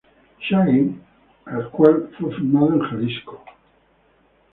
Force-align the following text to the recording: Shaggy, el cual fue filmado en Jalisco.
Shaggy, 0.39 0.99
el 1.51 1.69
cual 1.69 2.09
fue 2.17 2.33
filmado 2.35 2.73
en 2.73 2.79
Jalisco. 2.79 3.45